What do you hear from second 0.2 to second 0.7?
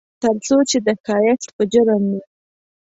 ترڅو